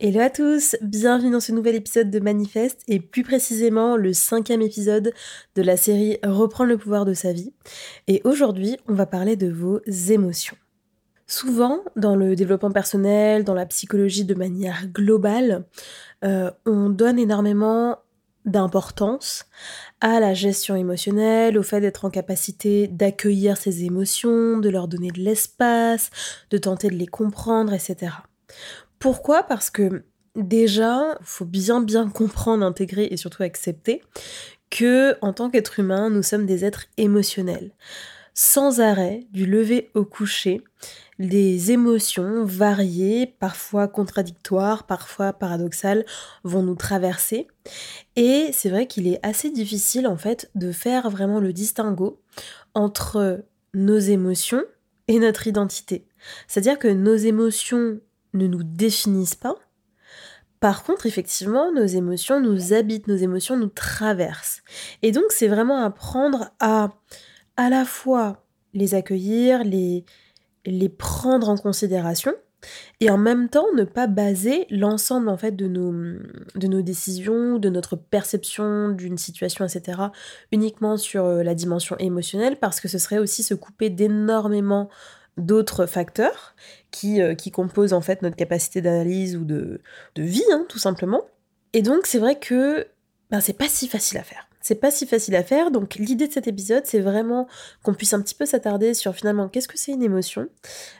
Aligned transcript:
Hello 0.00 0.18
à 0.18 0.28
tous, 0.28 0.74
bienvenue 0.82 1.30
dans 1.30 1.38
ce 1.38 1.52
nouvel 1.52 1.76
épisode 1.76 2.10
de 2.10 2.18
Manifeste 2.18 2.82
et 2.88 2.98
plus 2.98 3.22
précisément 3.22 3.96
le 3.96 4.12
cinquième 4.12 4.62
épisode 4.62 5.12
de 5.54 5.62
la 5.62 5.76
série 5.76 6.18
Reprendre 6.24 6.70
le 6.70 6.76
pouvoir 6.76 7.04
de 7.04 7.14
sa 7.14 7.32
vie. 7.32 7.52
Et 8.08 8.20
aujourd'hui, 8.24 8.78
on 8.88 8.94
va 8.94 9.06
parler 9.06 9.36
de 9.36 9.48
vos 9.48 9.80
émotions. 10.08 10.56
Souvent, 11.28 11.84
dans 11.94 12.16
le 12.16 12.34
développement 12.34 12.72
personnel, 12.72 13.44
dans 13.44 13.54
la 13.54 13.64
psychologie 13.64 14.24
de 14.24 14.34
manière 14.34 14.88
globale, 14.88 15.64
euh, 16.24 16.50
on 16.66 16.90
donne 16.90 17.20
énormément 17.20 17.98
d'importance 18.44 19.46
à 20.00 20.18
la 20.18 20.34
gestion 20.34 20.74
émotionnelle, 20.74 21.56
au 21.56 21.62
fait 21.62 21.80
d'être 21.80 22.04
en 22.04 22.10
capacité 22.10 22.88
d'accueillir 22.88 23.56
ses 23.56 23.84
émotions, 23.84 24.58
de 24.58 24.68
leur 24.68 24.88
donner 24.88 25.12
de 25.12 25.20
l'espace, 25.20 26.10
de 26.50 26.58
tenter 26.58 26.88
de 26.88 26.96
les 26.96 27.06
comprendre, 27.06 27.72
etc. 27.72 28.10
Pourquoi? 28.98 29.42
Parce 29.42 29.70
que 29.70 30.04
déjà, 30.36 31.16
il 31.20 31.26
faut 31.26 31.44
bien 31.44 31.80
bien 31.80 32.08
comprendre, 32.08 32.64
intégrer 32.64 33.08
et 33.10 33.16
surtout 33.16 33.42
accepter 33.42 34.02
que 34.70 35.16
en 35.20 35.32
tant 35.32 35.50
qu'être 35.50 35.78
humain, 35.78 36.08
nous 36.08 36.22
sommes 36.22 36.46
des 36.46 36.64
êtres 36.64 36.86
émotionnels. 36.96 37.72
Sans 38.34 38.80
arrêt, 38.80 39.26
du 39.30 39.44
lever 39.44 39.90
au 39.94 40.06
coucher, 40.06 40.62
des 41.18 41.70
émotions 41.70 42.44
variées, 42.44 43.26
parfois 43.38 43.86
contradictoires, 43.88 44.86
parfois 44.86 45.34
paradoxales, 45.34 46.06
vont 46.42 46.62
nous 46.62 46.74
traverser. 46.74 47.46
Et 48.16 48.48
c'est 48.52 48.70
vrai 48.70 48.86
qu'il 48.86 49.06
est 49.06 49.20
assez 49.22 49.50
difficile 49.50 50.06
en 50.06 50.16
fait 50.16 50.50
de 50.54 50.72
faire 50.72 51.10
vraiment 51.10 51.40
le 51.40 51.52
distinguo 51.52 52.22
entre 52.72 53.44
nos 53.74 53.98
émotions 53.98 54.62
et 55.08 55.18
notre 55.18 55.46
identité. 55.46 56.06
C'est-à-dire 56.48 56.78
que 56.78 56.88
nos 56.88 57.16
émotions 57.16 58.00
ne 58.34 58.46
nous 58.46 58.62
définissent 58.62 59.34
pas. 59.34 59.56
Par 60.60 60.84
contre, 60.84 61.06
effectivement, 61.06 61.72
nos 61.72 61.86
émotions 61.86 62.40
nous 62.40 62.72
habitent, 62.72 63.08
nos 63.08 63.16
émotions 63.16 63.56
nous 63.56 63.68
traversent. 63.68 64.62
Et 65.02 65.10
donc, 65.10 65.24
c'est 65.30 65.48
vraiment 65.48 65.84
apprendre 65.84 66.50
à 66.60 66.90
à 67.56 67.70
la 67.70 67.84
fois 67.84 68.44
les 68.74 68.94
accueillir, 68.94 69.64
les, 69.64 70.04
les 70.64 70.88
prendre 70.88 71.48
en 71.48 71.56
considération 71.56 72.32
et 73.00 73.10
en 73.10 73.18
même 73.18 73.48
temps 73.48 73.66
ne 73.74 73.82
pas 73.82 74.06
baser 74.06 74.66
l'ensemble 74.70 75.28
en 75.28 75.36
fait 75.36 75.56
de 75.56 75.66
nos, 75.66 75.92
de 76.54 76.66
nos 76.68 76.80
décisions, 76.80 77.58
de 77.58 77.68
notre 77.68 77.96
perception 77.96 78.90
d'une 78.90 79.18
situation, 79.18 79.64
etc. 79.64 80.00
uniquement 80.52 80.96
sur 80.96 81.24
euh, 81.24 81.42
la 81.42 81.56
dimension 81.56 81.96
émotionnelle 81.98 82.56
parce 82.60 82.80
que 82.80 82.86
ce 82.86 82.98
serait 82.98 83.18
aussi 83.18 83.42
se 83.42 83.54
couper 83.54 83.90
d'énormément 83.90 84.88
d'autres 85.36 85.86
facteurs 85.86 86.54
qui, 86.90 87.22
euh, 87.22 87.34
qui 87.34 87.50
composent 87.50 87.92
en 87.92 88.00
fait 88.00 88.22
notre 88.22 88.36
capacité 88.36 88.80
d'analyse 88.80 89.36
ou 89.36 89.44
de, 89.44 89.80
de 90.14 90.22
vie 90.22 90.44
hein, 90.52 90.66
tout 90.68 90.78
simplement. 90.78 91.22
Et 91.72 91.82
donc 91.82 92.06
c'est 92.06 92.18
vrai 92.18 92.38
que 92.38 92.86
ben, 93.30 93.40
c'est 93.40 93.56
pas 93.56 93.68
si 93.68 93.88
facile 93.88 94.18
à 94.18 94.22
faire. 94.22 94.46
C'est 94.62 94.76
pas 94.76 94.90
si 94.90 95.06
facile 95.06 95.36
à 95.36 95.42
faire, 95.42 95.70
donc 95.70 95.96
l'idée 95.96 96.28
de 96.28 96.32
cet 96.32 96.46
épisode, 96.46 96.84
c'est 96.86 97.00
vraiment 97.00 97.46
qu'on 97.82 97.94
puisse 97.94 98.14
un 98.14 98.22
petit 98.22 98.34
peu 98.34 98.46
s'attarder 98.46 98.94
sur 98.94 99.14
finalement 99.14 99.48
qu'est-ce 99.48 99.68
que 99.68 99.78
c'est 99.78 99.92
une 99.92 100.02
émotion, 100.02 100.48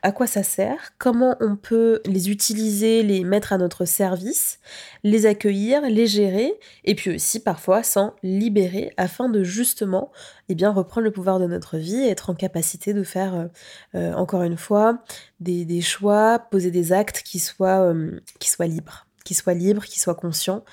à 0.03 0.13
quoi 0.13 0.27
ça 0.27 0.43
sert, 0.43 0.93
comment 0.99 1.37
on 1.41 1.57
peut 1.57 2.01
les 2.07 2.31
utiliser, 2.31 3.03
les 3.03 3.25
mettre 3.25 3.53
à 3.53 3.59
notre 3.59 3.85
service, 3.85 4.59
les 5.05 5.27
accueillir, 5.27 5.83
les 5.83 6.07
gérer, 6.07 6.53
et 6.85 6.95
puis 6.95 7.15
aussi 7.15 7.41
parfois 7.41 7.83
s'en 7.83 8.15
libérer 8.23 8.93
afin 8.97 9.29
de 9.29 9.43
justement 9.43 10.11
eh 10.49 10.55
bien, 10.55 10.71
reprendre 10.71 11.05
le 11.05 11.11
pouvoir 11.11 11.39
de 11.39 11.47
notre 11.47 11.79
vie 11.79 12.03
être 12.07 12.31
en 12.31 12.35
capacité 12.35 12.93
de 12.93 13.03
faire, 13.03 13.35
euh, 13.35 13.47
euh, 13.95 14.13
encore 14.15 14.43
une 14.43 14.57
fois, 14.57 15.03
des, 15.41 15.81
choix, 15.81 16.39
poser 16.39 16.71
des 16.71 16.93
actes 16.93 17.23
qui 17.23 17.39
soient, 17.39 17.81
euh, 17.81 18.21
qui 18.39 18.51
soient 18.51 18.67
libres, 18.67 19.07
qui 19.25 19.35
soient 19.35 19.55
libres, 19.55 19.85
qui 19.85 19.99
soient 19.99 20.15
conscients, 20.15 20.65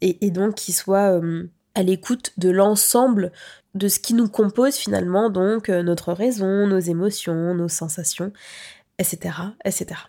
et 0.00 0.30
donc 0.30 0.54
qui 0.54 0.72
soient 0.72 1.18
à 1.74 1.82
l'écoute 1.82 2.32
de 2.38 2.50
l'ensemble 2.50 3.32
de 3.74 3.88
ce 3.88 3.98
qui 3.98 4.14
nous 4.14 4.28
compose 4.28 4.76
finalement, 4.76 5.30
donc 5.30 5.68
euh, 5.68 5.82
notre 5.82 6.12
raison, 6.12 6.66
nos 6.66 6.78
émotions, 6.78 7.54
nos 7.54 7.68
sensations, 7.68 8.32
etc. 8.98 9.36
etc. 9.64 10.00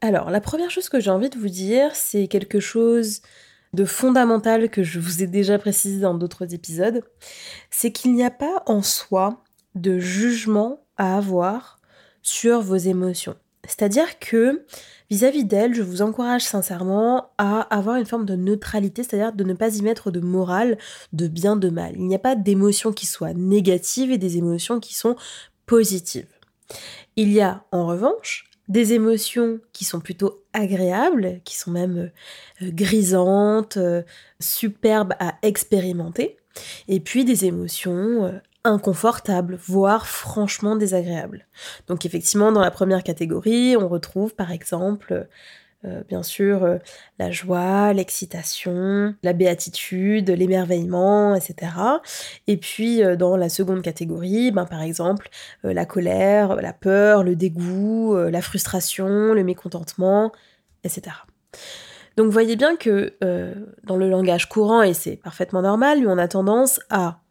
Alors, 0.00 0.30
la 0.30 0.40
première 0.40 0.70
chose 0.70 0.88
que 0.88 1.00
j'ai 1.00 1.10
envie 1.10 1.30
de 1.30 1.38
vous 1.38 1.48
dire, 1.48 1.94
c'est 1.94 2.28
quelque 2.28 2.60
chose 2.60 3.20
de 3.72 3.84
fondamental 3.84 4.68
que 4.68 4.82
je 4.82 5.00
vous 5.00 5.22
ai 5.22 5.26
déjà 5.26 5.58
précisé 5.58 6.00
dans 6.00 6.14
d'autres 6.14 6.54
épisodes, 6.54 7.02
c'est 7.70 7.90
qu'il 7.90 8.12
n'y 8.14 8.24
a 8.24 8.30
pas 8.30 8.62
en 8.66 8.82
soi 8.82 9.42
de 9.74 9.98
jugement 9.98 10.84
à 10.96 11.16
avoir 11.16 11.80
sur 12.20 12.60
vos 12.60 12.76
émotions. 12.76 13.36
C'est-à-dire 13.66 14.18
que 14.18 14.64
vis-à-vis 15.10 15.44
d'elle, 15.44 15.74
je 15.74 15.82
vous 15.82 16.02
encourage 16.02 16.42
sincèrement 16.42 17.30
à 17.38 17.60
avoir 17.60 17.96
une 17.96 18.06
forme 18.06 18.24
de 18.24 18.34
neutralité, 18.34 19.02
c'est-à-dire 19.02 19.32
de 19.32 19.44
ne 19.44 19.54
pas 19.54 19.76
y 19.76 19.82
mettre 19.82 20.10
de 20.10 20.20
morale, 20.20 20.78
de 21.12 21.28
bien, 21.28 21.56
de 21.56 21.68
mal. 21.68 21.92
Il 21.96 22.06
n'y 22.06 22.14
a 22.14 22.18
pas 22.18 22.34
d'émotions 22.34 22.92
qui 22.92 23.06
soient 23.06 23.34
négatives 23.34 24.10
et 24.10 24.18
des 24.18 24.36
émotions 24.36 24.80
qui 24.80 24.94
sont 24.94 25.16
positives. 25.66 26.26
Il 27.16 27.32
y 27.32 27.40
a 27.40 27.64
en 27.72 27.86
revanche 27.86 28.48
des 28.68 28.94
émotions 28.94 29.60
qui 29.72 29.84
sont 29.84 30.00
plutôt 30.00 30.42
agréables, 30.52 31.40
qui 31.44 31.58
sont 31.58 31.70
même 31.70 32.10
euh, 32.62 32.70
grisantes, 32.70 33.76
euh, 33.76 34.02
superbes 34.40 35.14
à 35.18 35.34
expérimenter, 35.42 36.36
et 36.88 37.00
puis 37.00 37.24
des 37.24 37.44
émotions 37.44 38.24
euh, 38.24 38.32
inconfortable, 38.64 39.58
voire 39.66 40.06
franchement 40.06 40.76
désagréable. 40.76 41.46
Donc 41.88 42.06
effectivement, 42.06 42.52
dans 42.52 42.60
la 42.60 42.70
première 42.70 43.02
catégorie, 43.02 43.76
on 43.76 43.88
retrouve 43.88 44.34
par 44.34 44.52
exemple, 44.52 45.26
euh, 45.84 46.02
bien 46.08 46.22
sûr, 46.22 46.62
euh, 46.62 46.78
la 47.18 47.32
joie, 47.32 47.92
l'excitation, 47.92 49.16
la 49.24 49.32
béatitude, 49.32 50.30
l'émerveillement, 50.30 51.34
etc. 51.34 51.72
Et 52.46 52.56
puis 52.56 53.02
euh, 53.02 53.16
dans 53.16 53.36
la 53.36 53.48
seconde 53.48 53.82
catégorie, 53.82 54.52
ben, 54.52 54.64
par 54.64 54.82
exemple, 54.82 55.28
la 55.64 55.84
colère, 55.84 56.56
la 56.56 56.72
peur, 56.72 57.24
le 57.24 57.34
dégoût, 57.34 58.16
la 58.16 58.42
frustration, 58.42 59.34
le 59.34 59.42
mécontentement, 59.42 60.30
etc. 60.84 61.16
Donc 62.16 62.30
voyez 62.30 62.56
bien 62.56 62.76
que 62.76 63.14
dans 63.84 63.96
le 63.96 64.08
langage 64.10 64.48
courant, 64.48 64.82
et 64.82 64.92
c'est 64.94 65.16
parfaitement 65.16 65.62
normal, 65.62 66.06
on 66.06 66.18
a 66.18 66.28
tendance 66.28 66.78
à 66.90 67.21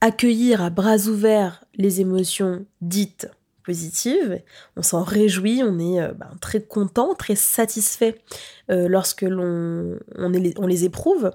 accueillir 0.00 0.62
à 0.62 0.70
bras 0.70 1.06
ouverts 1.08 1.64
les 1.76 2.00
émotions 2.00 2.66
dites 2.80 3.28
positives, 3.64 4.40
on 4.76 4.82
s'en 4.82 5.02
réjouit, 5.02 5.62
on 5.64 5.78
est 5.78 6.00
euh, 6.00 6.12
ben, 6.12 6.30
très 6.40 6.62
content, 6.62 7.14
très 7.14 7.34
satisfait 7.34 8.20
euh, 8.70 8.88
lorsque 8.88 9.22
l'on 9.22 9.98
on, 10.16 10.66
les 10.66 10.84
éprouve. 10.84 11.32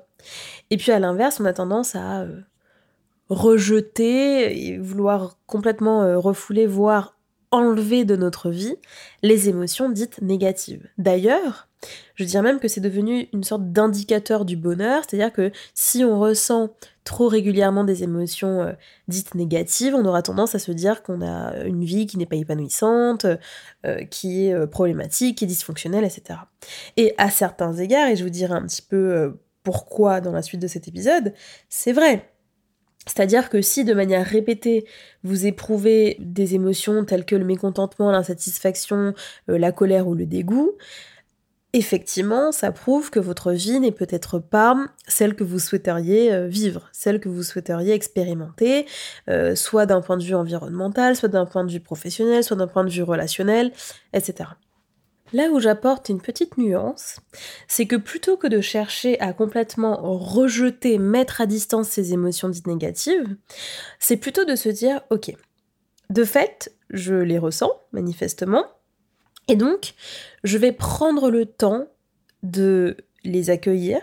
Et 0.69 0.77
puis 0.77 0.91
à 0.91 0.99
l'inverse, 0.99 1.39
on 1.39 1.45
a 1.45 1.53
tendance 1.53 1.95
à 1.95 2.21
euh, 2.21 2.39
rejeter 3.29 4.67
et 4.67 4.77
vouloir 4.77 5.37
complètement 5.47 6.19
refouler, 6.19 6.65
voire 6.67 7.15
enlever 7.51 8.05
de 8.05 8.15
notre 8.15 8.51
vie 8.51 8.75
les 9.23 9.49
émotions 9.49 9.89
dites 9.89 10.21
négatives. 10.21 10.87
D'ailleurs, 10.97 11.67
je 12.15 12.23
dirais 12.23 12.43
même 12.43 12.59
que 12.59 12.67
c'est 12.67 12.81
devenu 12.81 13.27
une 13.33 13.43
sorte 13.43 13.71
d'indicateur 13.71 14.45
du 14.45 14.55
bonheur, 14.55 15.03
c'est-à-dire 15.07 15.33
que 15.33 15.51
si 15.73 16.03
on 16.03 16.19
ressent 16.19 16.69
trop 17.09 17.27
régulièrement 17.27 17.83
des 17.83 18.03
émotions 18.03 18.61
euh, 18.61 18.73
dites 19.07 19.33
négatives, 19.33 19.95
on 19.95 20.05
aura 20.05 20.21
tendance 20.21 20.53
à 20.53 20.59
se 20.59 20.71
dire 20.71 21.01
qu'on 21.01 21.23
a 21.23 21.63
une 21.63 21.83
vie 21.83 22.05
qui 22.05 22.19
n'est 22.19 22.27
pas 22.27 22.35
épanouissante, 22.35 23.25
euh, 23.83 24.05
qui 24.05 24.45
est 24.45 24.53
euh, 24.53 24.67
problématique, 24.67 25.39
qui 25.39 25.45
est 25.45 25.47
dysfonctionnelle, 25.47 26.03
etc. 26.03 26.41
Et 26.97 27.15
à 27.17 27.31
certains 27.31 27.73
égards, 27.73 28.09
et 28.09 28.15
je 28.15 28.23
vous 28.23 28.29
dirai 28.29 28.53
un 28.53 28.61
petit 28.61 28.83
peu 28.83 29.39
pourquoi 29.63 30.21
dans 30.21 30.31
la 30.31 30.43
suite 30.43 30.61
de 30.61 30.67
cet 30.67 30.87
épisode, 30.87 31.33
c'est 31.67 31.93
vrai. 31.93 32.29
C'est-à-dire 33.07 33.49
que 33.49 33.59
si 33.63 33.85
de 33.85 33.95
manière 33.95 34.23
répétée, 34.23 34.85
vous 35.23 35.47
éprouvez 35.47 36.15
des 36.19 36.53
émotions 36.53 37.05
telles 37.05 37.25
que 37.25 37.35
le 37.35 37.45
mécontentement, 37.45 38.11
l'insatisfaction, 38.11 39.15
la 39.47 39.71
colère 39.71 40.07
ou 40.07 40.13
le 40.13 40.27
dégoût, 40.27 40.73
effectivement, 41.73 42.51
ça 42.51 42.71
prouve 42.71 43.11
que 43.11 43.19
votre 43.19 43.51
vie 43.51 43.79
n'est 43.79 43.91
peut-être 43.91 44.39
pas 44.39 44.75
celle 45.07 45.35
que 45.35 45.43
vous 45.43 45.59
souhaiteriez 45.59 46.33
euh, 46.33 46.47
vivre, 46.47 46.89
celle 46.91 47.19
que 47.19 47.29
vous 47.29 47.43
souhaiteriez 47.43 47.93
expérimenter, 47.93 48.87
euh, 49.29 49.55
soit 49.55 49.85
d'un 49.85 50.01
point 50.01 50.17
de 50.17 50.23
vue 50.23 50.35
environnemental, 50.35 51.15
soit 51.15 51.29
d'un 51.29 51.45
point 51.45 51.63
de 51.63 51.71
vue 51.71 51.79
professionnel, 51.79 52.43
soit 52.43 52.57
d'un 52.57 52.67
point 52.67 52.83
de 52.83 52.89
vue 52.89 53.03
relationnel, 53.03 53.71
etc. 54.13 54.49
Là 55.31 55.49
où 55.51 55.59
j'apporte 55.59 56.09
une 56.09 56.21
petite 56.21 56.57
nuance, 56.57 57.19
c'est 57.67 57.85
que 57.85 57.95
plutôt 57.95 58.35
que 58.35 58.47
de 58.47 58.61
chercher 58.61 59.19
à 59.19 59.31
complètement 59.31 59.99
rejeter, 60.17 60.97
mettre 60.97 61.39
à 61.39 61.45
distance 61.45 61.87
ces 61.87 62.13
émotions 62.13 62.49
dites 62.49 62.65
négatives, 62.65 63.35
c'est 63.99 64.17
plutôt 64.17 64.43
de 64.43 64.55
se 64.55 64.69
dire, 64.69 65.01
ok, 65.11 65.31
de 66.09 66.23
fait, 66.23 66.73
je 66.89 67.13
les 67.13 67.37
ressens 67.37 67.71
manifestement, 67.91 68.65
et 69.49 69.55
donc 69.55 69.93
je 70.43 70.57
vais 70.57 70.71
prendre 70.71 71.29
le 71.29 71.45
temps 71.45 71.87
de 72.43 72.97
les 73.23 73.49
accueillir. 73.49 73.99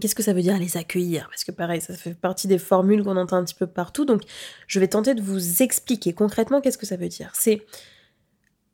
Qu'est-ce 0.00 0.14
que 0.14 0.22
ça 0.22 0.34
veut 0.34 0.42
dire 0.42 0.58
les 0.58 0.76
accueillir? 0.76 1.26
Parce 1.30 1.44
que 1.44 1.52
pareil, 1.52 1.80
ça 1.80 1.94
fait 1.94 2.14
partie 2.14 2.48
des 2.48 2.58
formules 2.58 3.02
qu'on 3.02 3.16
entend 3.16 3.36
un 3.36 3.44
petit 3.44 3.54
peu 3.54 3.66
partout, 3.66 4.04
donc 4.04 4.22
je 4.66 4.78
vais 4.78 4.88
tenter 4.88 5.14
de 5.14 5.22
vous 5.22 5.62
expliquer 5.62 6.12
concrètement 6.12 6.60
qu'est-ce 6.60 6.78
que 6.78 6.86
ça 6.86 6.96
veut 6.96 7.08
dire. 7.08 7.30
C'est 7.34 7.62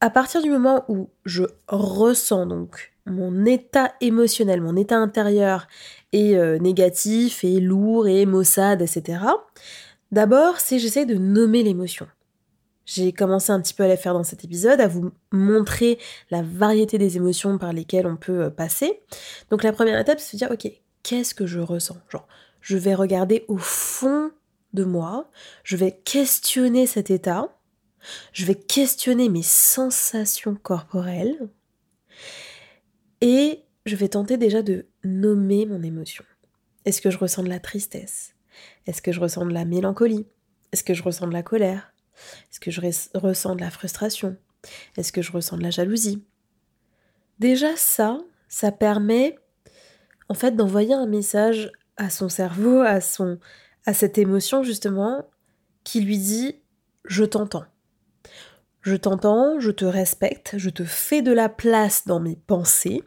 à 0.01 0.11
partir 0.11 0.43
du 0.43 0.51
moment 0.51 0.85
où 0.89 1.11
je 1.25 1.45
ressens 1.69 2.47
donc 2.47 2.93
mon 3.07 3.45
état 3.47 3.93
émotionnel, 4.01 4.61
mon 4.61 4.77
état 4.77 4.97
intérieur 4.97 5.67
est 6.13 6.35
euh, 6.35 6.59
négatif 6.59 7.45
et 7.45 7.61
lourd 7.61 8.07
et 8.07 8.27
maussade, 8.27 8.83
etc. 8.83 9.21
D'abord, 10.11 10.61
c'est 10.61 10.79
j'essaie 10.79 11.07
de 11.07 11.15
nommer 11.15 11.63
l'émotion. 11.63 12.07
J'ai 12.85 13.13
commencé 13.13 13.53
un 13.53 13.61
petit 13.61 13.75
peu 13.75 13.85
à 13.85 13.89
la 13.89 13.97
faire 13.97 14.15
dans 14.15 14.25
cet 14.25 14.45
épisode, 14.45 14.81
à 14.81 14.89
vous 14.89 15.13
montrer 15.31 15.99
la 16.31 16.43
variété 16.43 16.99
des 16.99 17.17
émotions 17.17 17.59
par 17.59 17.73
lesquelles 17.73 18.07
on 18.07 18.17
peut 18.17 18.45
euh, 18.45 18.51
passer. 18.51 19.01
Donc 19.51 19.63
la 19.63 19.73
première 19.73 19.99
étape, 19.99 20.21
c'est 20.21 20.37
de 20.37 20.39
dire, 20.39 20.51
ok, 20.51 20.71
qu'est-ce 21.03 21.35
que 21.35 21.47
je 21.47 21.61
ressens? 21.61 21.97
Genre, 22.11 22.27
je 22.61 22.77
vais 22.77 22.95
regarder 22.95 23.45
au 23.49 23.59
fond 23.59 24.31
de 24.73 24.85
moi, 24.85 25.31
je 25.65 25.77
vais 25.77 25.93
questionner 25.93 26.87
cet 26.87 27.11
état, 27.11 27.57
je 28.33 28.45
vais 28.45 28.55
questionner 28.55 29.29
mes 29.29 29.43
sensations 29.43 30.55
corporelles 30.55 31.49
et 33.21 33.63
je 33.87 33.97
vais 33.97 34.09
tenter 34.09 34.37
déjà 34.37 34.63
de 34.63 34.87
nommer 35.05 35.67
mon 35.67 35.83
émotion. 35.83 36.25
Est-ce 36.85 37.01
que 37.01 37.11
je 37.11 37.19
ressens 37.19 37.45
de 37.45 37.49
la 37.49 37.61
tristesse? 37.61 38.35
Est-ce 38.87 39.03
que 39.03 39.13
je 39.13 39.21
ressens 39.21 39.47
de 39.47 39.53
la 39.53 39.65
mélancolie? 39.65 40.27
Est-ce 40.73 40.85
que 40.85 40.95
je 40.95 41.03
ressens 41.03 41.29
de 41.29 41.33
la 41.33 41.43
colère? 41.43 41.93
Est-ce 42.51 42.61
que 42.61 42.71
je 42.71 42.81
ressens 43.15 43.57
de 43.57 43.61
la 43.61 43.71
frustration? 43.71 44.37
Est-ce 44.97 45.13
que 45.13 45.23
je 45.23 45.33
ressens 45.33 45.57
de 45.57 45.63
la 45.63 45.71
jalousie? 45.71 46.25
Déjà 47.39 47.77
ça, 47.77 48.19
ça 48.49 48.71
permet 48.71 49.39
en 50.29 50.35
fait 50.35 50.55
d'envoyer 50.55 50.95
un 50.95 51.07
message 51.07 51.73
à 51.97 52.11
son 52.11 52.29
cerveau, 52.29 52.81
à 52.81 53.01
son 53.01 53.39
à 53.85 53.95
cette 53.95 54.17
émotion 54.17 54.63
justement 54.63 55.27
qui 55.85 56.01
lui 56.01 56.19
dit 56.19 56.57
je 57.05 57.25
t'entends. 57.25 57.65
Je 58.83 58.97
t'entends, 58.97 59.61
je 59.61 59.71
te 59.71 59.85
respecte, 59.85 60.55
je 60.57 60.71
te 60.71 60.85
fais 60.85 61.23
de 61.23 61.33
la 61.33 61.49
place 61.49 62.07
dans 62.07 62.19
mes 62.19 62.37
pensées, 62.37 63.03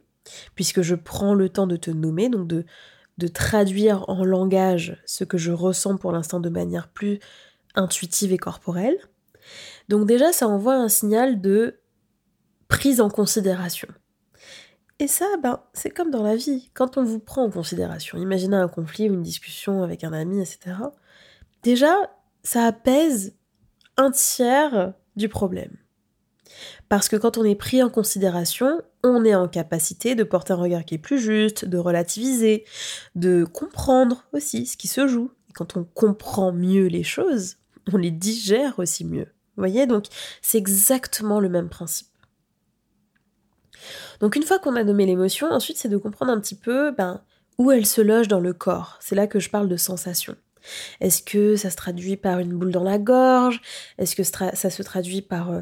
puisque 0.56 0.82
je 0.82 0.96
prends 0.96 1.34
le 1.34 1.50
temps 1.50 1.68
de 1.68 1.76
te 1.76 1.92
nommer, 1.92 2.30
donc 2.30 2.48
de, 2.48 2.66
de 3.18 3.28
traduire 3.28 4.08
en 4.10 4.24
langage 4.24 5.02
ce 5.06 5.26
que 5.26 5.38
je 5.38 5.52
ressens 5.52 5.98
pour 5.98 6.14
l'instant 6.14 6.40
de 6.40 6.50
manière 6.50 6.88
plus 6.88 7.20
intuitive 7.76 8.34
et 8.34 8.38
corporelle. 8.38 8.98
Donc 9.90 10.08
déjà, 10.08 10.34
ça 10.34 10.48
envoie 10.48 10.76
un 10.76 10.90
signal 10.90 11.42
de 11.42 11.80
prise 12.68 13.02
en 13.02 13.10
considération. 13.10 13.88
Et 15.00 15.08
ça, 15.08 15.26
ben, 15.44 15.60
c'est 15.74 15.90
comme 15.90 16.10
dans 16.10 16.24
la 16.24 16.36
vie. 16.36 16.70
Quand 16.74 16.98
on 16.98 17.04
vous 17.04 17.20
prend 17.20 17.44
en 17.44 17.50
considération, 17.50 18.18
imaginez 18.18 18.56
un 18.56 18.70
conflit 18.70 19.10
ou 19.10 19.14
une 19.14 19.22
discussion 19.22 19.84
avec 19.84 20.04
un 20.04 20.14
ami, 20.14 20.40
etc. 20.40 20.78
Déjà, 21.64 21.94
ça 22.44 22.66
apaise 22.66 23.36
un 23.98 24.12
tiers 24.12 24.94
du 25.16 25.28
problème. 25.28 25.76
Parce 26.88 27.10
que 27.10 27.16
quand 27.16 27.38
on 27.38 27.44
est 27.44 27.56
pris 27.56 27.84
en 27.84 27.90
considération, 27.90 28.82
on 29.04 29.26
est 29.26 29.36
en 29.36 29.48
capacité 29.48 30.16
de 30.16 30.24
porter 30.24 30.54
un 30.54 30.58
regard 30.58 30.86
qui 30.86 30.96
est 30.96 31.00
plus 31.00 31.20
juste, 31.20 31.66
de 31.66 31.78
relativiser, 31.78 32.64
de 33.16 33.44
comprendre 33.44 34.26
aussi 34.32 34.66
ce 34.66 34.78
qui 34.78 34.88
se 34.88 35.08
joue. 35.08 35.32
Et 35.50 35.54
quand 35.54 35.76
on 35.76 35.84
comprend 35.84 36.54
mieux 36.54 36.88
les 36.88 37.04
choses, 37.04 37.58
on 37.94 37.98
les 37.98 38.12
digère 38.12 38.80
aussi 38.80 39.06
mieux. 39.06 39.28
Vous 39.56 39.62
voyez, 39.62 39.88
donc 39.88 40.06
c'est 40.42 40.58
exactement 40.58 41.40
le 41.40 41.50
même 41.50 41.70
principe. 41.70 42.08
Donc 44.20 44.36
une 44.36 44.44
fois 44.44 44.60
qu'on 44.60 44.76
a 44.76 44.84
nommé 44.84 45.06
l'émotion, 45.06 45.48
ensuite 45.52 45.78
c'est 45.78 45.90
de 45.90 45.98
comprendre 45.98 46.32
un 46.32 46.40
petit 46.40 46.56
peu 46.56 46.92
ben, 46.92 47.22
où 47.58 47.72
elle 47.72 47.86
se 47.86 48.02
loge 48.02 48.28
dans 48.28 48.40
le 48.40 48.54
corps. 48.54 48.98
C'est 49.00 49.16
là 49.16 49.28
que 49.28 49.40
je 49.40 49.50
parle 49.50 49.70
de 49.70 49.78
sensation. 49.78 50.36
Est-ce 51.00 51.22
que 51.22 51.56
ça 51.56 51.70
se 51.70 51.76
traduit 51.76 52.18
par 52.18 52.40
une 52.40 52.54
boule 52.54 52.72
dans 52.72 52.84
la 52.84 52.98
gorge? 52.98 53.62
Est-ce 53.98 54.16
que 54.16 54.24
ça 54.24 54.70
se 54.70 54.84
traduit 54.84 55.22
par 55.22 55.52
euh, 55.52 55.62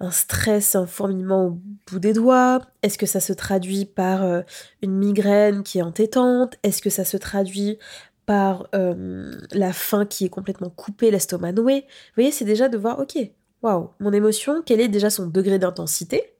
un 0.00 0.10
stress, 0.10 0.74
un 0.74 0.86
fourmillement 0.86 1.46
au 1.46 1.60
bout 1.90 1.98
des 1.98 2.12
doigts? 2.12 2.60
Est-ce 2.82 2.98
que 2.98 3.06
ça 3.06 3.20
se 3.20 3.32
traduit 3.32 3.84
par 3.84 4.22
euh, 4.22 4.42
une 4.82 4.96
migraine 4.96 5.62
qui 5.62 5.78
est 5.78 5.82
entêtante? 5.82 6.56
Est-ce 6.62 6.82
que 6.82 6.90
ça 6.90 7.04
se 7.04 7.16
traduit 7.16 7.78
par 8.26 8.68
euh, 8.74 9.34
la 9.52 9.72
faim 9.72 10.06
qui 10.06 10.24
est 10.24 10.30
complètement 10.30 10.70
coupée, 10.70 11.10
l'estomac 11.10 11.52
noué 11.52 11.80
Vous 11.80 12.14
voyez, 12.16 12.32
c'est 12.32 12.44
déjà 12.44 12.68
de 12.68 12.78
voir, 12.78 12.98
ok, 12.98 13.18
waouh, 13.62 13.90
mon 14.00 14.12
émotion, 14.12 14.62
quel 14.64 14.80
est 14.80 14.88
déjà 14.88 15.10
son 15.10 15.26
degré 15.26 15.58
d'intensité? 15.58 16.34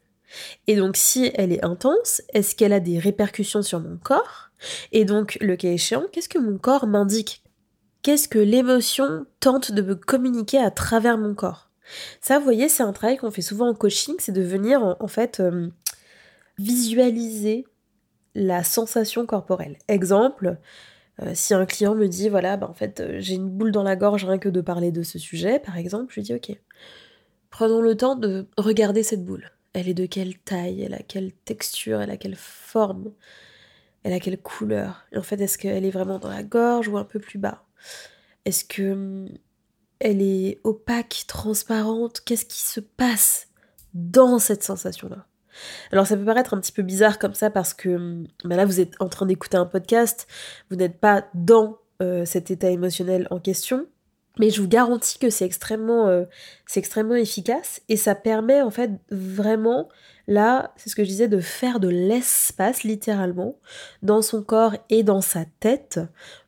Et 0.66 0.76
donc 0.76 0.96
si 0.96 1.30
elle 1.34 1.52
est 1.52 1.64
intense, 1.64 2.22
est-ce 2.32 2.54
qu'elle 2.54 2.72
a 2.72 2.80
des 2.80 2.98
répercussions 2.98 3.62
sur 3.62 3.80
mon 3.80 3.96
corps? 3.96 4.50
Et 4.92 5.04
donc 5.04 5.36
le 5.40 5.56
cas 5.56 5.68
échéant, 5.68 6.04
qu'est-ce 6.12 6.28
que 6.28 6.38
mon 6.38 6.58
corps 6.58 6.86
m'indique? 6.86 7.42
Qu'est-ce 8.02 8.28
que 8.28 8.38
l'émotion 8.38 9.26
tente 9.40 9.72
de 9.72 9.82
me 9.82 9.94
communiquer 9.94 10.58
à 10.58 10.70
travers 10.70 11.18
mon 11.18 11.34
corps? 11.34 11.70
Ça, 12.20 12.38
vous 12.38 12.44
voyez, 12.44 12.68
c'est 12.68 12.82
un 12.82 12.92
travail 12.92 13.16
qu'on 13.16 13.30
fait 13.30 13.42
souvent 13.42 13.68
en 13.68 13.74
coaching, 13.74 14.14
c'est 14.18 14.32
de 14.32 14.42
venir 14.42 14.96
en, 14.98 15.08
fait 15.08 15.40
euh, 15.40 15.68
visualiser 16.58 17.66
la 18.34 18.64
sensation 18.64 19.26
corporelle. 19.26 19.76
Exemple, 19.88 20.58
euh, 21.20 21.32
si 21.34 21.54
un 21.54 21.66
client 21.66 21.94
me 21.94 22.08
dit, 22.08 22.28
voilà, 22.28 22.56
bah, 22.56 22.68
en 22.68 22.74
fait, 22.74 23.00
euh, 23.00 23.16
j'ai 23.18 23.34
une 23.34 23.50
boule 23.50 23.72
dans 23.72 23.82
la 23.82 23.96
gorge 23.96 24.24
rien 24.24 24.38
que 24.38 24.48
de 24.48 24.60
parler 24.60 24.92
de 24.92 25.02
ce 25.02 25.18
sujet, 25.18 25.58
par 25.58 25.76
exemple, 25.76 26.06
je 26.10 26.20
lui 26.20 26.22
dis, 26.22 26.34
ok, 26.34 26.56
prenons 27.50 27.80
le 27.82 27.96
temps 27.96 28.16
de 28.16 28.46
regarder 28.56 29.02
cette 29.02 29.24
boule. 29.24 29.50
Elle 29.74 29.88
est 29.88 29.94
de 29.94 30.06
quelle 30.06 30.38
taille, 30.38 30.82
elle 30.82 30.94
a 30.94 31.02
quelle 31.02 31.32
texture, 31.32 32.00
elle 32.00 32.10
a 32.10 32.16
quelle 32.16 32.36
forme, 32.36 33.12
elle 34.04 34.12
a 34.12 34.20
quelle 34.20 34.40
couleur. 34.40 35.06
Et 35.12 35.18
en 35.18 35.22
fait, 35.22 35.40
est-ce 35.40 35.58
qu'elle 35.58 35.84
est 35.84 35.90
vraiment 35.90 36.18
dans 36.18 36.30
la 36.30 36.42
gorge 36.42 36.88
ou 36.88 36.98
un 36.98 37.04
peu 37.04 37.20
plus 37.20 37.38
bas? 37.38 37.64
Est-ce 38.44 38.64
que 38.64 38.92
hum, 38.92 39.28
elle 40.00 40.22
est 40.22 40.60
opaque, 40.64 41.24
transparente? 41.28 42.20
Qu'est-ce 42.24 42.46
qui 42.46 42.60
se 42.60 42.80
passe 42.80 43.48
dans 43.94 44.38
cette 44.38 44.62
sensation-là? 44.62 45.26
Alors 45.90 46.06
ça 46.06 46.16
peut 46.16 46.24
paraître 46.24 46.54
un 46.54 46.60
petit 46.60 46.72
peu 46.72 46.82
bizarre 46.82 47.18
comme 47.18 47.34
ça 47.34 47.50
parce 47.50 47.74
que 47.74 47.88
hum, 47.90 48.26
bah 48.44 48.56
là 48.56 48.64
vous 48.64 48.80
êtes 48.80 48.94
en 49.00 49.08
train 49.08 49.26
d'écouter 49.26 49.56
un 49.56 49.66
podcast, 49.66 50.26
vous 50.70 50.76
n'êtes 50.76 50.98
pas 50.98 51.26
dans 51.34 51.78
euh, 52.02 52.24
cet 52.24 52.50
état 52.50 52.70
émotionnel 52.70 53.26
en 53.30 53.38
question, 53.38 53.86
mais 54.38 54.50
je 54.50 54.60
vous 54.60 54.68
garantis 54.68 55.18
que 55.18 55.30
c'est 55.30 55.44
extrêmement, 55.44 56.08
euh, 56.08 56.24
c'est 56.66 56.80
extrêmement 56.80 57.14
efficace 57.14 57.82
et 57.88 57.96
ça 57.96 58.14
permet 58.14 58.62
en 58.62 58.70
fait 58.70 58.90
vraiment 59.10 59.88
là, 60.26 60.72
c'est 60.76 60.90
ce 60.90 60.96
que 60.96 61.04
je 61.04 61.08
disais, 61.08 61.28
de 61.28 61.40
faire 61.40 61.80
de 61.80 61.88
l'espace 61.88 62.84
littéralement 62.84 63.56
dans 64.02 64.22
son 64.22 64.42
corps 64.42 64.74
et 64.88 65.02
dans 65.02 65.20
sa 65.20 65.44
tête 65.60 66.00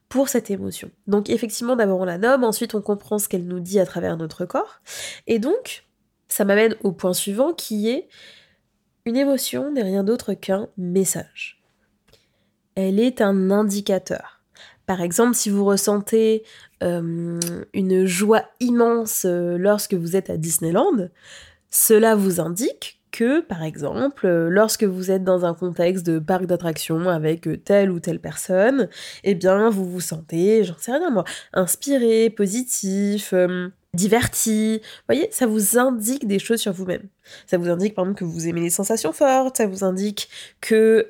pour 0.09 0.29
cette 0.29 0.51
émotion. 0.51 0.91
Donc 1.07 1.29
effectivement, 1.29 1.77
d'abord 1.77 2.01
on 2.01 2.05
la 2.05 2.19
nomme, 2.19 2.45
ensuite 2.45 2.75
on 2.75 2.83
comprend 2.83 3.19
ce 3.19 3.29
qu'elle 3.29 3.47
nous 3.47 3.61
dit 3.61 3.81
à 3.81 3.87
travers 3.87 4.17
notre 4.17 4.45
corps. 4.45 4.81
Et 5.27 5.39
donc, 5.39 5.85
ça 6.29 6.45
m'amène 6.45 6.77
au 6.83 6.93
point 6.93 7.15
suivant 7.15 7.53
qui 7.53 7.91
est 7.91 8.09
une 9.07 9.17
émotion 9.17 9.71
n'est 9.71 9.83
rien 9.83 10.05
d'autre 10.05 10.35
qu'un 10.35 10.69
message. 10.77 11.63
Elle 12.75 12.99
est 12.99 13.21
un 13.21 13.51
indicateur. 13.51 14.41
Par 14.87 15.01
exemple, 15.01 15.35
si 15.35 15.51
vous 15.51 15.65
ressentez 15.65 16.43
euh, 16.83 17.39
une 17.73 18.05
joie 18.05 18.45
immense 18.61 19.25
euh, 19.25 19.57
lorsque 19.57 19.95
vous 19.95 20.17
êtes 20.17 20.31
à 20.31 20.37
Disneyland, 20.37 21.09
cela 21.71 22.15
vous 22.15 22.41
indique 22.41 23.01
que, 23.11 23.41
par 23.41 23.63
exemple, 23.63 24.27
euh, 24.27 24.49
lorsque 24.51 24.85
vous 24.85 25.11
êtes 25.11 25.23
dans 25.23 25.45
un 25.45 25.55
contexte 25.55 26.05
de 26.05 26.19
parc 26.19 26.47
d'attractions 26.47 27.09
avec 27.09 27.49
telle 27.65 27.91
ou 27.91 28.01
telle 28.01 28.21
personne, 28.21 28.89
eh 29.23 29.35
bien, 29.35 29.71
vous 29.71 29.89
vous 29.89 30.01
sentez, 30.01 30.65
j'en 30.65 30.77
sais 30.77 30.93
rien 30.93 31.11
moi, 31.11 31.25
inspiré, 31.53 32.29
positif, 32.29 33.33
diverti. 33.95 34.81
Vous 34.83 35.15
voyez, 35.15 35.29
ça 35.31 35.47
vous 35.47 35.79
indique 35.79 36.27
des 36.27 36.39
choses 36.39 36.61
sur 36.61 36.73
vous-même. 36.73 37.09
Ça 37.47 37.59
vous 37.59 37.69
indique, 37.69 37.95
par 37.95 38.05
exemple, 38.05 38.19
que 38.19 38.25
vous 38.25 38.49
aimez 38.49 38.61
les 38.61 38.71
sensations 38.71 39.13
fortes, 39.13 39.57
ça 39.59 39.67
vous 39.67 39.85
indique 39.85 40.29
que 40.61 41.07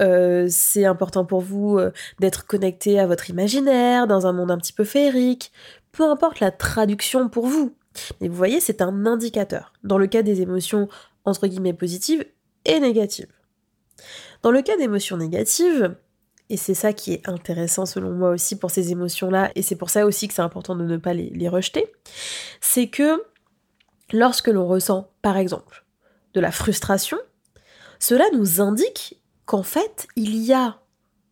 c'est 0.48 0.84
important 0.84 1.24
pour 1.24 1.40
vous 1.40 1.80
d'être 2.20 2.46
connecté 2.46 3.00
à 3.00 3.06
votre 3.06 3.30
imaginaire, 3.30 4.06
dans 4.06 4.26
un 4.26 4.32
monde 4.32 4.50
un 4.50 4.58
petit 4.58 4.72
peu 4.72 4.84
féerique. 4.84 5.52
Peu 5.92 6.04
importe 6.04 6.40
la 6.40 6.50
traduction 6.50 7.28
pour 7.28 7.46
vous. 7.46 7.74
Mais 8.20 8.28
vous 8.28 8.34
voyez, 8.34 8.60
c'est 8.60 8.82
un 8.82 9.06
indicateur. 9.06 9.72
Dans 9.84 9.98
le 9.98 10.06
cas 10.06 10.22
des 10.22 10.40
émotions 10.40 10.88
entre 11.24 11.46
guillemets 11.46 11.72
positives 11.72 12.24
et 12.64 12.80
négatives. 12.80 13.32
Dans 14.42 14.50
le 14.50 14.62
cas 14.62 14.76
d'émotions 14.76 15.16
négatives, 15.16 15.96
et 16.50 16.56
c'est 16.56 16.74
ça 16.74 16.92
qui 16.92 17.12
est 17.12 17.28
intéressant 17.28 17.86
selon 17.86 18.10
moi 18.10 18.30
aussi 18.30 18.56
pour 18.58 18.70
ces 18.70 18.92
émotions-là, 18.92 19.50
et 19.54 19.62
c'est 19.62 19.76
pour 19.76 19.90
ça 19.90 20.06
aussi 20.06 20.28
que 20.28 20.34
c'est 20.34 20.42
important 20.42 20.76
de 20.76 20.84
ne 20.84 20.96
pas 20.96 21.14
les, 21.14 21.30
les 21.30 21.48
rejeter, 21.48 21.90
c'est 22.60 22.88
que 22.88 23.24
lorsque 24.12 24.48
l'on 24.48 24.66
ressent, 24.66 25.10
par 25.22 25.36
exemple, 25.36 25.84
de 26.34 26.40
la 26.40 26.50
frustration, 26.50 27.18
cela 27.98 28.24
nous 28.32 28.60
indique 28.60 29.20
qu'en 29.46 29.62
fait, 29.62 30.06
il 30.16 30.36
y 30.36 30.52
a 30.52 30.80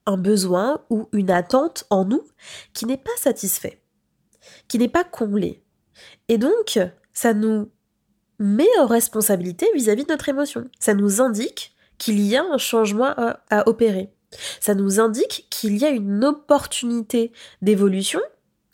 un 0.06 0.16
besoin 0.16 0.82
ou 0.90 1.08
une 1.12 1.30
attente 1.30 1.84
en 1.90 2.04
nous 2.04 2.22
qui 2.72 2.86
n'est 2.86 2.96
pas 2.96 3.10
satisfait, 3.16 3.82
qui 4.68 4.78
n'est 4.78 4.88
pas 4.88 5.04
comblé. 5.04 5.62
Et 6.28 6.38
donc, 6.38 6.78
ça 7.12 7.34
nous 7.34 7.70
met 8.38 8.68
en 8.80 8.86
responsabilité 8.86 9.66
vis-à-vis 9.74 10.04
de 10.04 10.10
notre 10.10 10.28
émotion. 10.28 10.68
Ça 10.78 10.94
nous 10.94 11.20
indique 11.20 11.74
qu'il 11.98 12.20
y 12.20 12.36
a 12.36 12.42
un 12.42 12.58
changement 12.58 13.14
à, 13.16 13.68
opérer. 13.68 14.12
Ça 14.60 14.74
nous 14.74 15.00
indique 15.00 15.46
qu'il 15.50 15.76
y 15.76 15.84
a 15.84 15.90
une 15.90 16.24
opportunité 16.24 17.32
d'évolution, 17.60 18.20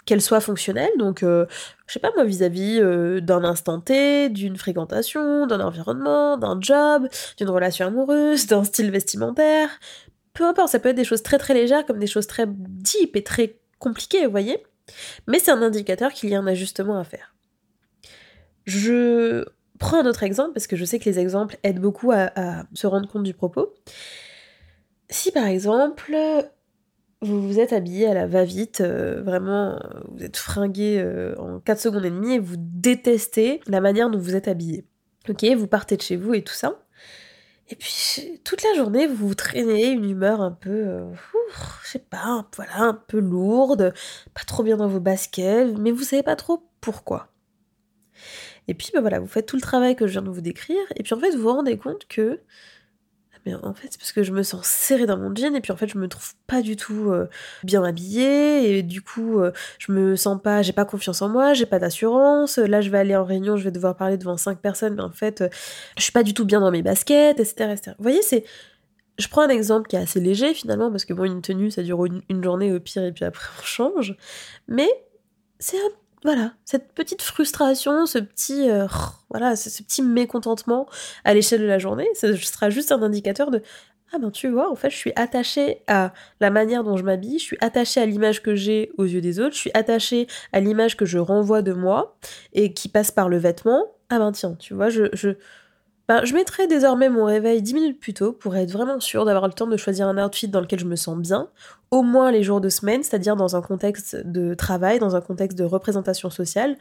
qu'elle 0.06 0.22
soit 0.22 0.40
fonctionnelle, 0.40 0.90
donc 0.98 1.22
euh, 1.22 1.46
je 1.86 1.92
sais 1.94 2.00
pas 2.00 2.10
moi, 2.14 2.24
vis-à-vis 2.24 2.80
euh, 2.80 3.20
d'un 3.20 3.44
instant 3.44 3.80
T, 3.80 4.30
d'une 4.30 4.56
fréquentation, 4.56 5.46
d'un 5.46 5.60
environnement, 5.60 6.38
d'un 6.38 6.58
job, 6.60 7.08
d'une 7.36 7.50
relation 7.50 7.86
amoureuse, 7.86 8.46
d'un 8.46 8.64
style 8.64 8.90
vestimentaire, 8.90 9.68
peu 10.38 10.44
importe, 10.44 10.68
ça 10.68 10.78
peut 10.78 10.90
être 10.90 10.96
des 10.96 11.04
choses 11.04 11.24
très 11.24 11.36
très 11.36 11.52
légères 11.52 11.84
comme 11.84 11.98
des 11.98 12.06
choses 12.06 12.28
très 12.28 12.46
deep 12.46 13.16
et 13.16 13.24
très 13.24 13.58
compliquées, 13.80 14.24
vous 14.24 14.30
voyez. 14.30 14.62
Mais 15.26 15.40
c'est 15.40 15.50
un 15.50 15.62
indicateur 15.62 16.12
qu'il 16.12 16.30
y 16.30 16.34
a 16.36 16.38
un 16.38 16.46
ajustement 16.46 16.96
à 16.96 17.02
faire. 17.02 17.34
Je 18.64 19.44
prends 19.80 20.00
un 20.00 20.06
autre 20.06 20.22
exemple 20.22 20.52
parce 20.52 20.68
que 20.68 20.76
je 20.76 20.84
sais 20.84 21.00
que 21.00 21.06
les 21.06 21.18
exemples 21.18 21.56
aident 21.64 21.80
beaucoup 21.80 22.12
à, 22.12 22.62
se 22.72 22.86
rendre 22.86 23.08
compte 23.08 23.24
du 23.24 23.34
propos. 23.34 23.74
Si 25.10 25.32
par 25.32 25.46
exemple 25.46 26.12
vous 27.20 27.42
vous 27.42 27.58
êtes 27.58 27.72
habillé 27.72 28.06
à 28.06 28.14
la 28.14 28.26
va-vite, 28.26 28.80
euh, 28.80 29.22
vraiment, 29.22 29.80
vous 30.12 30.22
êtes 30.22 30.36
fringué 30.36 31.00
euh, 31.00 31.34
en 31.38 31.58
4 31.58 31.80
secondes 31.80 32.04
et 32.04 32.10
demie 32.10 32.34
et 32.34 32.38
vous 32.38 32.54
détestez 32.56 33.60
la 33.66 33.80
manière 33.80 34.08
dont 34.08 34.18
vous 34.18 34.36
êtes 34.36 34.46
habillé. 34.46 34.84
Ok, 35.28 35.44
vous 35.56 35.66
partez 35.66 35.96
de 35.96 36.02
chez 36.02 36.16
vous 36.16 36.34
et 36.34 36.42
tout 36.42 36.54
ça. 36.54 36.80
Et 37.70 37.76
puis, 37.76 38.40
toute 38.44 38.62
la 38.62 38.74
journée, 38.74 39.06
vous 39.06 39.28
vous 39.28 39.34
traînez 39.34 39.88
une 39.88 40.08
humeur 40.08 40.40
un 40.40 40.52
peu, 40.52 40.70
euh, 40.70 41.12
je 41.84 41.88
sais 41.88 41.98
pas, 41.98 42.48
voilà, 42.56 42.78
un 42.78 42.94
peu 42.94 43.18
lourde, 43.18 43.92
pas 44.32 44.44
trop 44.46 44.62
bien 44.62 44.76
dans 44.76 44.88
vos 44.88 45.00
baskets, 45.00 45.76
mais 45.76 45.90
vous 45.90 46.04
savez 46.04 46.22
pas 46.22 46.36
trop 46.36 46.66
pourquoi. 46.80 47.28
Et 48.68 48.74
puis, 48.74 48.90
ben 48.94 49.00
voilà, 49.00 49.18
vous 49.20 49.26
faites 49.26 49.46
tout 49.46 49.56
le 49.56 49.62
travail 49.62 49.96
que 49.96 50.06
je 50.06 50.12
viens 50.12 50.22
de 50.22 50.30
vous 50.30 50.40
décrire, 50.40 50.80
et 50.96 51.02
puis 51.02 51.14
en 51.14 51.20
fait, 51.20 51.30
vous 51.30 51.42
vous 51.42 51.52
rendez 51.52 51.76
compte 51.76 52.06
que 52.06 52.40
mais 53.49 53.55
en 53.67 53.73
fait, 53.73 53.88
c'est 53.90 53.99
parce 53.99 54.12
que 54.12 54.23
je 54.23 54.33
me 54.33 54.43
sens 54.43 54.67
serrée 54.67 55.07
dans 55.07 55.17
mon 55.17 55.35
jean 55.35 55.55
et 55.55 55.61
puis 55.61 55.73
en 55.73 55.76
fait, 55.76 55.88
je 55.88 55.99
me 55.99 56.07
trouve 56.09 56.35
pas 56.47 56.61
du 56.61 56.76
tout 56.76 57.11
euh, 57.11 57.28
bien 57.62 57.83
habillée 57.83 58.78
et 58.78 58.83
du 58.83 59.00
coup, 59.00 59.40
euh, 59.40 59.52
je 59.78 59.90
me 59.93 60.17
sens 60.17 60.40
pas, 60.43 60.61
j'ai 60.61 60.75
pas 60.75 60.85
confiance 60.85 61.23
en 61.23 61.28
moi, 61.28 61.55
j'ai 61.55 61.67
pas 61.67 61.78
d'assurance. 61.78 62.59
Là, 62.59 62.81
je 62.81 62.90
vais 62.90 62.99
aller 62.99 63.17
en 63.17 63.25
réunion, 63.25 63.57
je 63.57 63.64
vais 63.64 63.71
devoir 63.71 63.97
parler 63.97 64.19
devant 64.19 64.37
cinq 64.37 64.61
personnes, 64.61 64.97
mais 64.97 65.02
en 65.02 65.11
fait, 65.11 65.40
euh, 65.40 65.49
je 65.97 66.02
suis 66.02 66.12
pas 66.12 66.23
du 66.23 66.35
tout 66.35 66.45
bien 66.45 66.61
dans 66.61 66.71
mes 66.71 66.83
baskets, 66.83 67.40
etc. 67.40 67.71
etc. 67.73 67.93
Vous 67.99 68.02
voyez, 68.02 68.23
c'est. 68.23 68.45
Je 69.19 69.26
prends 69.26 69.43
un 69.43 69.49
exemple 69.49 69.88
qui 69.88 69.97
est 69.97 69.99
assez 69.99 70.21
léger 70.21 70.55
finalement, 70.55 70.90
parce 70.90 71.05
que 71.05 71.12
bon, 71.12 71.25
une 71.25 71.43
tenue, 71.43 71.73
ça 71.73 71.83
dure 71.83 72.05
une, 72.05 72.23
une 72.28 72.45
journée 72.45 72.73
au 72.73 72.78
pire 72.78 73.05
et 73.05 73.12
puis 73.12 73.25
après 73.25 73.49
on 73.61 73.64
change. 73.64 74.17
Mais 74.69 74.88
c'est 75.59 75.76
un 75.78 75.90
voilà, 76.25 76.52
cette 76.64 76.92
petite 76.92 77.22
frustration, 77.22 78.06
ce 78.06 78.18
petit, 78.18 78.68
euh, 78.70 78.87
ce, 78.88 79.82
petit 79.82 80.02
mécontentement 80.02 80.88
à 81.25 81.34
l'échelle 81.34 81.60
de 81.60 81.66
la 81.66 81.78
journée, 81.78 82.08
ce 82.14 82.34
sera 82.34 82.70
juste 82.70 82.92
un 82.92 83.02
indicateur 83.02 83.50
de 83.50 83.62
ah 84.12 84.18
ben 84.18 84.30
tu 84.30 84.48
vois, 84.48 84.70
en 84.70 84.75
fait, 84.75 84.88
je 84.88 84.96
suis 84.96 85.12
attachée 85.16 85.82
à 85.87 86.14
la 86.40 86.48
manière 86.48 86.82
dont 86.82 86.96
je 86.96 87.04
m'habille, 87.04 87.38
je 87.38 87.44
suis 87.44 87.58
attachée 87.60 88.00
à 88.00 88.06
l'image 88.06 88.42
que 88.42 88.54
j'ai 88.54 88.90
aux 88.96 89.04
yeux 89.04 89.20
des 89.20 89.38
autres, 89.38 89.54
je 89.54 89.60
suis 89.60 89.70
attachée 89.75 90.26
à 90.52 90.60
l'image 90.60 90.96
que 90.96 91.04
je 91.04 91.18
renvoie 91.18 91.60
de 91.60 91.75
moi 91.75 92.16
et 92.54 92.72
qui 92.72 92.88
passe 92.88 93.10
par 93.10 93.28
le 93.28 93.37
vêtement. 93.37 93.84
Ah 94.08 94.18
ben 94.18 94.32
tiens, 94.32 94.54
tu 94.58 94.72
vois, 94.72 94.88
je, 94.88 95.34
ben, 96.08 96.24
je 96.24 96.32
mettrai 96.32 96.66
désormais 96.66 97.10
mon 97.10 97.26
réveil 97.26 97.60
10 97.60 97.74
minutes 97.74 98.00
plus 98.00 98.14
tôt 98.14 98.32
pour 98.32 98.56
être 98.56 98.70
vraiment 98.70 98.98
sûre 98.98 99.26
d'avoir 99.26 99.46
le 99.46 99.52
temps 99.52 99.66
de 99.66 99.76
choisir 99.76 100.08
un 100.08 100.24
outfit 100.24 100.48
dans 100.48 100.62
lequel 100.62 100.78
je 100.78 100.86
me 100.86 100.96
sens 100.96 101.18
bien, 101.18 101.50
au 101.90 102.02
moins 102.02 102.32
les 102.32 102.42
jours 102.42 102.62
de 102.62 102.70
semaine, 102.70 103.02
c'est-à-dire 103.02 103.36
dans 103.36 103.56
un 103.56 103.60
contexte 103.60 104.16
de 104.16 104.54
travail, 104.54 104.98
dans 104.98 105.16
un 105.16 105.20
contexte 105.20 105.58
de 105.58 105.64
représentation 105.64 106.30
sociale. 106.30 106.78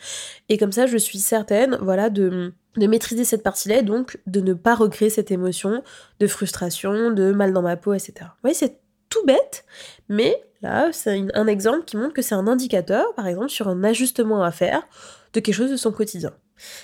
Et 0.48 0.58
comme 0.58 0.72
ça, 0.72 0.86
je 0.86 0.98
suis 0.98 1.20
certaine, 1.20 1.78
voilà, 1.82 2.10
de, 2.10 2.54
de 2.78 2.88
maîtriser 2.88 3.26
cette 3.26 3.44
partie-là 3.44 3.80
et 3.80 3.84
donc 3.84 4.18
de 4.28 4.40
ne 4.40 4.54
pas 4.54 4.76
recréer 4.76 5.10
cette 5.10 5.30
émotion 5.30 5.84
de 6.22 6.28
frustration, 6.28 7.12
de 7.12 7.34
mal 7.34 7.52
dans 7.52 7.62
ma 7.62 7.76
peau, 7.76 7.94
etc. 7.94 8.14
Vous 8.22 8.28
voyez, 8.44 8.56
c'est 8.56 8.80
tout 9.10 9.26
bête, 9.26 9.66
mais 10.08 10.42
là, 10.62 10.90
c'est 10.94 11.28
un 11.34 11.48
exemple 11.48 11.84
qui 11.84 11.98
montre 11.98 12.14
que 12.14 12.22
c'est 12.22 12.36
un 12.36 12.48
indicateur, 12.48 13.14
par 13.16 13.28
exemple, 13.28 13.50
sur 13.50 13.68
un 13.68 13.84
ajustement 13.84 14.42
à 14.42 14.52
faire 14.52 14.88
de 15.34 15.42
quelque 15.42 15.56
chose 15.56 15.72
de 15.72 15.76
son 15.76 15.92
quotidien. 15.92 16.32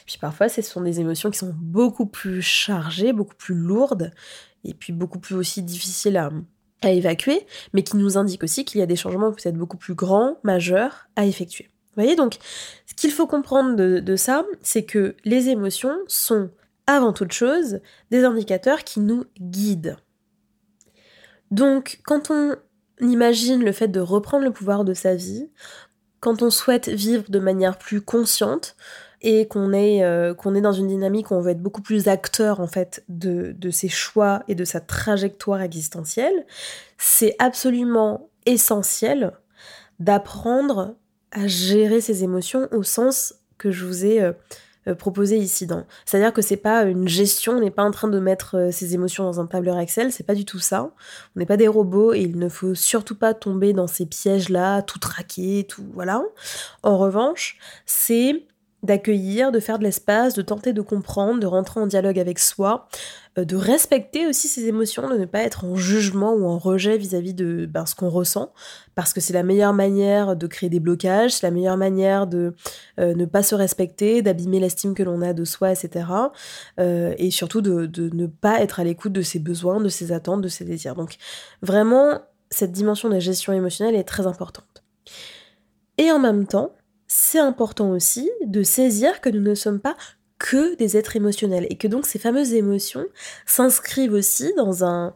Puis 0.06 0.18
parfois, 0.20 0.50
ce 0.50 0.62
sont 0.62 0.82
des 0.82 1.00
émotions 1.00 1.32
qui 1.32 1.39
sont 1.39 1.53
beaucoup 1.56 2.06
plus 2.06 2.42
chargées, 2.42 3.13
beaucoup 3.13 3.36
plus 3.36 3.56
lourdes, 3.56 4.12
et 4.63 4.74
puis 4.74 4.94
beaucoup 4.94 5.20
plus 5.20 5.36
aussi 5.36 5.62
difficiles 5.62 6.18
à, 6.18 6.32
évacuer, 6.86 7.48
mais 7.72 7.82
qui 7.84 7.96
nous 7.96 8.18
indiquent 8.18 8.44
aussi 8.44 8.65
qu'il 8.65 8.82
y 8.82 8.84
a 8.84 8.86
des 8.86 8.98
changements 8.98 9.32
peut-être 9.32 9.56
beaucoup 9.56 9.77
plus 9.77 9.94
grands, 9.96 10.38
majeurs, 10.44 11.08
à 11.15 11.25
effectuer. 11.25 11.70
Vous 11.96 12.01
voyez, 12.01 12.18
donc, 12.18 12.36
ce 12.86 12.94
qu'il 12.94 13.12
faut 13.12 13.25
comprendre 13.25 13.77
de, 13.77 14.00
de 14.00 14.15
ça, 14.18 14.44
c'est 14.62 14.84
que 14.84 15.15
les 15.24 15.48
émotions 15.48 15.96
sont, 16.08 16.50
avant 16.86 17.13
toute 17.13 17.32
chose, 17.32 17.80
des 18.12 18.25
indicateurs 18.25 18.84
qui 18.84 19.00
nous 19.00 19.24
guident. 19.39 19.96
Donc, 21.51 22.01
quand 22.03 22.32
on 22.32 22.58
imagine 23.00 23.63
le 23.63 23.72
fait 23.72 23.88
de 23.88 24.00
reprendre 24.00 24.44
le 24.44 24.51
pouvoir 24.51 24.84
de 24.84 24.94
sa 24.94 25.15
vie, 25.15 25.50
quand 26.20 26.42
on 26.42 26.50
souhaite 26.50 26.89
vivre 26.89 27.25
de 27.30 27.39
manière 27.39 27.77
plus 27.77 28.01
consciente, 28.01 28.75
et 29.24 29.48
qu'on 29.48 29.72
est, 29.72 30.03
euh, 30.03 30.34
qu'on 30.34 30.53
est 30.53 30.62
dans 30.62 30.74
une 30.74 30.88
dynamique 30.88 31.32
où 31.32 31.36
on 31.36 31.42
veut 31.42 31.51
être 31.51 31.62
beaucoup 31.62 31.82
plus 31.82 32.10
acteur 32.10 32.60
en 32.60 32.68
fait 32.68 33.03
de, 33.08 33.56
de 33.58 33.70
ses 33.72 33.88
choix 33.88 34.44
et 34.50 34.56
de 34.56 34.65
sa 34.65 34.82
trajectoire 34.82 35.62
existentielle, 35.62 36.46
c'est 36.98 37.36
absolument 37.39 38.30
essentiel 38.46 39.32
d'apprendre 40.00 40.96
à 41.32 41.48
gérer 41.48 42.01
ses 42.01 42.24
émotions 42.24 42.68
au 42.72 42.84
sens 42.84 43.36
que 43.58 43.72
je 43.72 43.86
vous 43.86 44.06
ai 44.06 44.22
euh, 44.22 44.34
euh, 44.89 44.96
proposé 44.96 45.38
ici. 45.38 45.65
C'est-à-dire 46.06 46.34
que 46.34 46.42
c'est 46.42 46.58
pas 46.58 46.84
une 46.84 47.08
gestion, 47.08 47.53
on 47.53 47.62
n'est 47.62 47.72
pas 47.72 47.84
en 47.84 47.92
train 47.92 48.10
de 48.10 48.20
mettre 48.20 48.70
ses 48.74 48.94
émotions 48.94 49.24
dans 49.24 49.39
un 49.39 49.46
tableur 49.46 49.80
Excel, 49.80 50.12
c'est 50.12 50.25
pas 50.25 50.36
du 50.36 50.44
tout 50.44 50.60
ça. 50.60 50.92
On 51.36 51.39
n'est 51.39 51.46
pas 51.46 51.56
des 51.56 51.70
robots 51.70 52.13
et 52.13 52.20
il 52.20 52.38
ne 52.38 52.50
faut 52.50 52.75
surtout 52.75 53.15
pas 53.15 53.34
tomber 53.34 53.72
dans 53.72 53.88
ces 53.88 54.06
pièges-là, 54.06 54.82
tout 54.82 55.00
traquer, 55.00 55.65
tout 55.70 55.86
voilà. 55.94 56.22
En 56.84 56.98
revanche, 56.98 57.58
c'est 57.86 58.46
d'accueillir, 58.84 59.52
de 59.52 59.60
faire 59.60 59.80
de 59.80 59.84
l'espace, 59.84 60.34
de 60.34 60.42
tenter 60.42 60.74
de 60.74 60.82
comprendre, 60.82 61.40
de 61.40 61.48
rentrer 61.48 61.80
en 61.80 61.88
dialogue 61.88 62.20
avec 62.20 62.38
soi, 62.38 62.88
euh, 63.38 63.46
de 63.46 63.56
respecter 63.56 64.28
aussi 64.28 64.48
ses 64.48 64.68
émotions, 64.68 65.10
de 65.10 65.18
ne 65.18 65.25
pas 65.25 65.40
être 65.40 65.66
en 65.66 65.75
jugement 65.75 66.34
ou 66.34 66.46
en 66.46 66.58
rejet 66.58 66.98
vis-à-vis 66.98 67.34
de 67.34 67.66
ben, 67.66 67.86
ce 67.86 67.96
qu'on 67.96 68.10
ressent, 68.10 68.54
parce 68.94 69.13
que 69.13 69.22
c'est 69.22 69.34
la 69.34 69.44
meilleure 69.44 69.74
manière 69.74 70.36
de 70.36 70.48
créer 70.48 70.70
des 70.70 70.82
blocages, 70.82 71.32
c'est 71.32 71.48
la 71.48 71.52
meilleure 71.52 71.78
manière 71.78 72.28
de 72.28 72.54
euh, 73.00 73.16
ne 73.16 73.25
pas 73.25 73.42
se 73.42 73.56
respecter, 73.56 74.22
d'abîmer 74.22 74.60
l'estime 74.60 74.94
que 74.94 75.04
l'on 75.04 75.22
a 75.22 75.34
de 75.34 75.46
soi, 75.46 75.72
etc. 75.72 76.06
Euh, 76.80 77.13
et 77.18 77.32
surtout 77.32 77.62
de, 77.62 77.86
de 77.86 78.10
ne 78.13 78.28
pas 78.28 78.62
être 78.62 78.80
à 78.80 78.84
l'écoute 78.84 79.13
de 79.13 79.22
ses 79.22 79.40
besoins, 79.40 79.80
de 79.80 79.90
ses 79.90 80.12
attentes, 80.12 80.42
de 80.42 80.50
ses 80.50 80.66
désirs. 80.66 80.96
Donc 80.96 81.16
vraiment, 81.62 82.20
cette 82.50 82.72
dimension 82.72 83.08
de 83.08 83.13
la 83.13 83.20
gestion 83.20 83.54
émotionnelle 83.54 83.96
est 83.96 84.04
très 84.04 84.28
importante. 84.28 84.84
Et 85.98 86.12
en 86.12 86.20
même 86.20 86.48
temps, 86.48 86.72
c'est 87.15 87.38
important 87.38 87.91
aussi 87.91 88.32
de 88.43 88.63
saisir 88.63 89.22
que 89.22 89.29
nous 89.29 89.39
ne 89.39 89.53
sommes 89.53 89.79
pas 89.79 89.96
que 90.39 90.75
des 90.77 90.98
êtres 90.98 91.15
émotionnels 91.15 91.67
et 91.70 91.77
que 91.77 91.88
donc 91.88 92.08
ces 92.08 92.17
fameuses 92.17 92.55
émotions 92.55 93.05
s'inscrivent 93.46 94.13
aussi 94.13 94.51
dans 94.58 94.84
un 94.84 95.13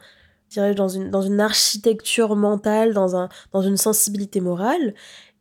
dirais 0.52 0.76
dans 0.76 0.90
une, 0.90 1.10
dans 1.10 1.24
une 1.24 1.42
architecture 1.42 2.36
mentale, 2.36 2.94
dans, 2.94 3.16
un, 3.16 3.30
dans 3.52 3.64
une 3.64 3.78
sensibilité 3.78 4.42
morale 4.42 4.94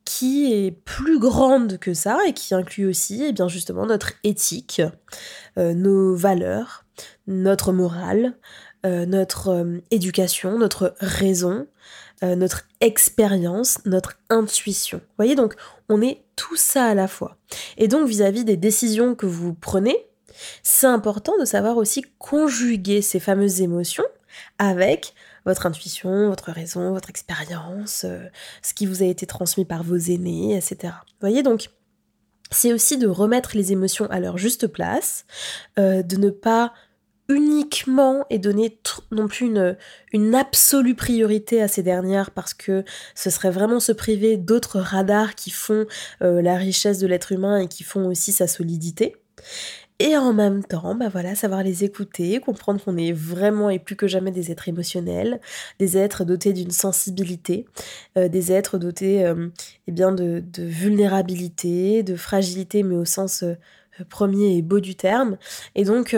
qui 0.07 0.51
est 0.55 0.71
plus 0.71 1.19
grande 1.19 1.77
que 1.77 1.93
ça 1.93 2.19
et 2.27 2.33
qui 2.33 2.55
inclut 2.55 2.87
aussi 2.87 3.23
eh 3.23 3.33
bien 3.33 3.49
justement 3.49 3.85
notre 3.85 4.15
éthique, 4.25 4.81
euh, 5.59 5.75
nos 5.75 6.17
valeurs, 6.17 6.87
notre 7.27 7.71
morale, 7.71 8.39
euh, 8.87 9.05
notre 9.05 9.49
euh, 9.49 9.79
éducation, 9.91 10.59
notre 10.59 10.95
raison, 11.01 11.67
notre 12.23 12.63
expérience, 12.81 13.79
notre 13.85 14.19
intuition. 14.31 14.99
Vous 14.99 15.15
voyez, 15.19 15.35
donc 15.35 15.55
on 15.89 16.01
est 16.01 16.25
tout 16.35 16.57
ça 16.57 16.87
à 16.87 16.95
la 16.95 17.09
fois. 17.09 17.37
Et 17.77 17.89
donc 17.89 18.09
vis-à-vis 18.09 18.45
des 18.45 18.57
décisions 18.57 19.15
que 19.15 19.27
vous 19.27 19.55
prenez, 19.55 19.97
c'est 20.63 20.87
important 20.87 21.39
de 21.39 21.45
savoir 21.45 21.77
aussi 21.77 22.05
conjuguer 22.19 23.03
ces 23.03 23.21
fameuses 23.21 23.61
émotions 23.61 24.05
avec 24.59 25.15
votre 25.45 25.67
intuition, 25.67 26.29
votre 26.29 26.51
raison, 26.51 26.93
votre 26.93 27.11
expérience, 27.11 28.05
euh, 28.05 28.27
ce 28.63 28.75
qui 28.75 28.87
vous 28.87 29.03
a 29.03 29.07
été 29.07 29.27
transmis 29.27 29.65
par 29.65 29.83
vos 29.83 29.97
aînés, 29.97 30.57
etc. 30.57 30.77
Vous 30.83 31.21
voyez 31.21 31.43
donc, 31.43 31.71
c'est 32.51 32.73
aussi 32.73 32.99
de 32.99 33.07
remettre 33.07 33.57
les 33.57 33.73
émotions 33.73 34.07
à 34.11 34.21
leur 34.21 34.39
juste 34.39 34.67
place, 34.67 35.25
euh, 35.79 36.03
de 36.03 36.17
ne 36.17 36.31
pas 36.31 36.73
uniquement 37.29 38.25
et 38.31 38.39
donner 38.39 38.79
non 39.11 39.27
plus 39.29 39.47
une, 39.47 39.77
une 40.13 40.35
absolue 40.35 40.95
priorité 40.95 41.61
à 41.61 41.69
ces 41.69 41.83
dernières 41.83 42.31
parce 42.31 42.55
que 42.55 42.85
ce 43.15 43.31
serait 43.31 43.51
vraiment 43.51 43.81
se 43.81 43.93
priver 43.93 44.37
d'autres 44.37 44.81
radars 44.81 45.35
qui 45.35 45.51
font 45.51 45.87
euh, 46.23 46.43
la 46.43 46.57
richesse 46.57 46.99
de 46.99 47.07
l'être 47.07 47.33
humain 47.33 47.59
et 47.59 47.69
qui 47.69 47.83
font 47.83 48.07
aussi 48.07 48.33
sa 48.33 48.47
solidité. 48.47 49.17
et 49.99 50.17
en 50.17 50.33
même 50.33 50.63
temps, 50.63 50.95
bah 50.95 51.09
voilà, 51.09 51.35
savoir 51.35 51.63
les 51.63 51.85
écouter, 51.85 52.39
comprendre 52.41 52.83
qu'on 52.83 52.97
est 52.97 53.13
vraiment 53.13 53.71
et 53.71 53.79
plus 53.79 53.97
que 53.97 54.07
jamais 54.07 54.31
des 54.31 54.51
êtres 54.51 54.69
émotionnels, 54.69 55.41
des 55.79 55.97
êtres 55.97 56.25
dotés 56.25 56.53
d'une 56.53 56.71
sensibilité, 56.71 57.67
euh, 58.19 58.29
des 58.29 58.53
êtres 58.53 58.79
dotés 58.79 59.25
euh, 59.25 59.49
eh 59.89 59.93
bien 59.93 60.13
de, 60.13 60.43
vulnérabilité, 60.59 62.03
de 62.03 62.15
fragilité, 62.17 62.83
mais 62.83 62.97
au 62.97 63.07
sens 63.07 63.43
euh, 63.43 63.55
premier 64.11 64.57
et 64.57 64.63
beau 64.63 64.81
du 64.81 64.95
terme. 64.95 65.39
Et 65.75 65.85
donc, 65.85 66.15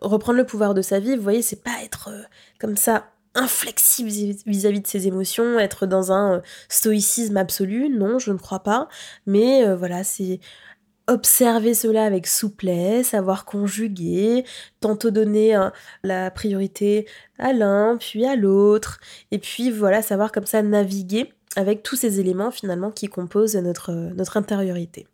reprendre 0.00 0.38
le 0.38 0.46
pouvoir 0.46 0.74
de 0.74 0.82
sa 0.82 0.98
vie, 0.98 1.16
vous 1.16 1.22
voyez, 1.22 1.42
c'est 1.42 1.62
pas 1.62 1.82
être 1.84 2.10
comme 2.58 2.76
ça 2.76 3.06
inflexible 3.34 4.10
vis-à-vis 4.46 4.80
de 4.80 4.86
ses 4.86 5.06
émotions, 5.06 5.58
être 5.58 5.86
dans 5.86 6.12
un 6.12 6.42
stoïcisme 6.68 7.36
absolu, 7.36 7.88
non, 7.88 8.18
je 8.18 8.32
ne 8.32 8.38
crois 8.38 8.60
pas, 8.60 8.88
mais 9.26 9.72
voilà, 9.74 10.02
c'est 10.02 10.40
observer 11.10 11.74
cela 11.74 12.04
avec 12.04 12.26
souplesse, 12.26 13.08
savoir 13.08 13.44
conjuguer, 13.44 14.44
tantôt 14.80 15.10
donner 15.10 15.54
hein, 15.54 15.72
la 16.02 16.30
priorité 16.30 17.06
à 17.38 17.52
l'un, 17.52 17.96
puis 17.98 18.24
à 18.24 18.36
l'autre, 18.36 19.00
et 19.30 19.38
puis 19.38 19.70
voilà, 19.70 20.02
savoir 20.02 20.32
comme 20.32 20.46
ça 20.46 20.62
naviguer 20.62 21.32
avec 21.56 21.82
tous 21.82 21.96
ces 21.96 22.20
éléments 22.20 22.52
finalement 22.52 22.90
qui 22.90 23.08
composent 23.08 23.56
notre, 23.56 23.92
notre 23.92 24.36
intériorité. 24.36 25.06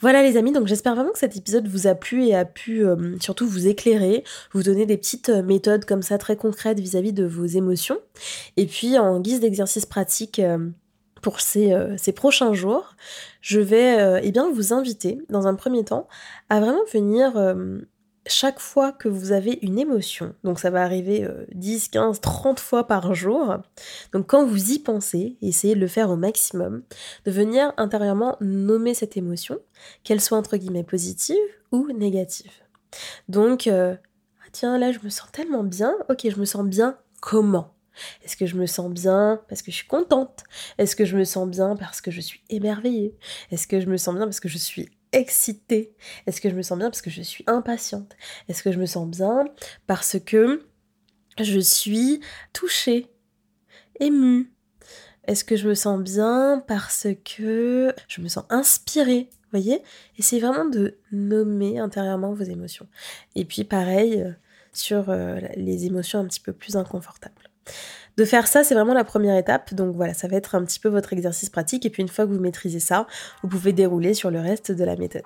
Voilà 0.00 0.22
les 0.22 0.36
amis, 0.36 0.52
donc 0.52 0.66
j'espère 0.66 0.94
vraiment 0.94 1.12
que 1.12 1.18
cet 1.18 1.36
épisode 1.36 1.66
vous 1.68 1.86
a 1.86 1.94
plu 1.94 2.26
et 2.26 2.34
a 2.34 2.44
pu 2.44 2.84
euh, 2.84 3.18
surtout 3.20 3.46
vous 3.46 3.66
éclairer, 3.68 4.24
vous 4.52 4.62
donner 4.62 4.86
des 4.86 4.96
petites 4.96 5.30
euh, 5.30 5.42
méthodes 5.42 5.84
comme 5.84 6.02
ça 6.02 6.18
très 6.18 6.36
concrètes 6.36 6.78
vis-à-vis 6.80 7.12
de 7.12 7.24
vos 7.24 7.46
émotions. 7.46 7.98
Et 8.56 8.66
puis 8.66 8.98
en 8.98 9.20
guise 9.20 9.40
d'exercice 9.40 9.86
pratique, 9.86 10.38
euh, 10.40 10.58
pour 11.22 11.40
ces, 11.40 11.72
prochains 12.14 12.52
jours, 12.52 12.96
je 13.40 13.58
vais 13.58 14.20
eh 14.22 14.30
bien, 14.30 14.50
vous 14.52 14.74
inviter, 14.74 15.22
dans 15.30 15.46
un 15.46 15.54
premier 15.54 15.82
temps, 15.82 16.06
à 16.50 16.60
vraiment 16.60 16.84
venir 16.92 17.32
chaque 18.26 18.58
fois 18.58 18.92
que 18.92 19.08
vous 19.08 19.32
avez 19.32 19.58
une 19.62 19.78
émotion, 19.78 20.34
donc 20.44 20.58
ça 20.58 20.70
va 20.70 20.82
arriver 20.82 21.28
10, 21.52 21.88
15, 21.88 22.20
30 22.20 22.58
fois 22.58 22.86
par 22.86 23.14
jour, 23.14 23.58
donc 24.12 24.26
quand 24.26 24.46
vous 24.46 24.72
y 24.72 24.78
pensez, 24.78 25.36
essayez 25.42 25.74
de 25.74 25.80
le 25.80 25.88
faire 25.88 26.10
au 26.10 26.16
maximum, 26.16 26.82
de 27.26 27.30
venir 27.30 27.72
intérieurement 27.76 28.36
nommer 28.40 28.94
cette 28.94 29.16
émotion, 29.16 29.58
qu'elle 30.04 30.20
soit 30.20 30.38
entre 30.38 30.56
guillemets 30.56 30.84
positive 30.84 31.36
ou 31.72 31.88
négative. 31.92 32.52
Donc, 33.28 33.66
ah, 33.66 33.96
tiens, 34.52 34.78
là 34.78 34.92
je 34.92 35.00
me 35.02 35.10
sens 35.10 35.30
tellement 35.32 35.64
bien, 35.64 35.94
ok, 36.08 36.28
je 36.30 36.38
me 36.38 36.44
sens 36.44 36.64
bien 36.64 36.96
comment? 37.20 37.74
Est-ce 38.24 38.36
que 38.36 38.46
je 38.46 38.56
me 38.56 38.66
sens 38.66 38.90
bien 38.90 39.40
parce 39.48 39.62
que 39.62 39.70
je 39.70 39.76
suis 39.76 39.86
contente? 39.86 40.44
Est-ce 40.78 40.96
que 40.96 41.04
je 41.04 41.16
me 41.16 41.24
sens 41.24 41.48
bien 41.48 41.76
parce 41.76 42.00
que 42.00 42.10
je 42.10 42.20
suis 42.20 42.42
émerveillée? 42.50 43.16
Est-ce 43.50 43.66
que 43.66 43.80
je 43.80 43.86
me 43.86 43.96
sens 43.96 44.14
bien 44.14 44.24
parce 44.24 44.40
que 44.40 44.48
je 44.48 44.58
suis 44.58 44.88
excitée 45.14 45.94
Est-ce 46.26 46.40
que 46.40 46.50
je 46.50 46.54
me 46.54 46.62
sens 46.62 46.78
bien 46.78 46.90
parce 46.90 47.02
que 47.02 47.10
je 47.10 47.22
suis 47.22 47.44
impatiente? 47.46 48.16
Est-ce 48.48 48.62
que 48.62 48.72
je 48.72 48.78
me 48.78 48.86
sens 48.86 49.08
bien 49.08 49.44
parce 49.86 50.18
que 50.18 50.66
je 51.38 51.60
suis 51.60 52.20
touchée, 52.52 53.06
émue? 54.00 54.52
Est-ce 55.26 55.44
que 55.44 55.56
je 55.56 55.68
me 55.68 55.74
sens 55.74 56.00
bien 56.00 56.62
parce 56.66 57.06
que 57.24 57.94
je 58.08 58.20
me 58.20 58.28
sens 58.28 58.44
inspirée 58.50 59.30
voyez? 59.58 59.82
Essayez 60.18 60.42
vraiment 60.42 60.64
de 60.64 60.98
nommer 61.12 61.78
intérieurement 61.78 62.32
vos 62.34 62.44
émotions. 62.44 62.88
Et 63.34 63.44
puis 63.44 63.64
pareil 63.64 64.22
euh, 64.22 64.32
sur 64.72 65.10
euh, 65.10 65.38
les 65.56 65.86
émotions 65.86 66.18
un 66.20 66.26
petit 66.26 66.40
peu 66.40 66.52
plus 66.52 66.76
inconfortables. 66.76 67.43
De 68.16 68.24
faire 68.24 68.46
ça, 68.46 68.62
c'est 68.62 68.74
vraiment 68.74 68.94
la 68.94 69.04
première 69.04 69.36
étape. 69.36 69.74
Donc 69.74 69.96
voilà, 69.96 70.14
ça 70.14 70.28
va 70.28 70.36
être 70.36 70.54
un 70.54 70.64
petit 70.64 70.78
peu 70.78 70.88
votre 70.88 71.12
exercice 71.12 71.50
pratique. 71.50 71.84
Et 71.84 71.90
puis 71.90 72.02
une 72.02 72.08
fois 72.08 72.26
que 72.26 72.32
vous 72.32 72.40
maîtrisez 72.40 72.80
ça, 72.80 73.06
vous 73.42 73.48
pouvez 73.48 73.72
dérouler 73.72 74.14
sur 74.14 74.30
le 74.30 74.40
reste 74.40 74.70
de 74.72 74.84
la 74.84 74.96
méthode. 74.96 75.24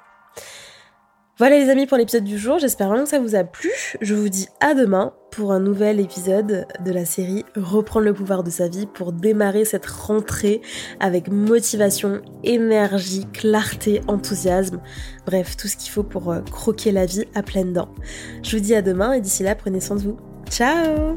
Voilà 1.38 1.56
les 1.56 1.70
amis 1.70 1.86
pour 1.86 1.96
l'épisode 1.96 2.24
du 2.24 2.36
jour, 2.36 2.58
j'espère 2.58 2.88
vraiment 2.88 3.04
que 3.04 3.10
ça 3.10 3.20
vous 3.20 3.36
a 3.36 3.44
plu. 3.44 3.70
Je 4.00 4.12
vous 4.12 4.28
dis 4.28 4.48
à 4.58 4.74
demain 4.74 5.12
pour 5.30 5.52
un 5.52 5.60
nouvel 5.60 6.00
épisode 6.00 6.66
de 6.84 6.90
la 6.90 7.04
série 7.04 7.44
Reprendre 7.54 8.06
le 8.06 8.12
pouvoir 8.12 8.42
de 8.42 8.50
sa 8.50 8.66
vie 8.66 8.86
pour 8.86 9.12
démarrer 9.12 9.64
cette 9.64 9.86
rentrée 9.86 10.60
avec 10.98 11.28
motivation, 11.28 12.22
énergie, 12.42 13.24
clarté, 13.32 14.00
enthousiasme. 14.08 14.80
Bref, 15.26 15.56
tout 15.56 15.68
ce 15.68 15.76
qu'il 15.76 15.92
faut 15.92 16.02
pour 16.02 16.32
euh, 16.32 16.40
croquer 16.40 16.90
la 16.90 17.06
vie 17.06 17.26
à 17.36 17.44
pleines 17.44 17.72
dents. 17.72 17.94
Je 18.42 18.56
vous 18.56 18.62
dis 18.62 18.74
à 18.74 18.82
demain 18.82 19.12
et 19.12 19.20
d'ici 19.20 19.44
là, 19.44 19.54
prenez 19.54 19.78
soin 19.78 19.94
de 19.94 20.02
vous. 20.02 20.16
Ciao 20.50 21.16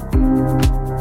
Thank 0.00 0.88
you. 0.88 0.93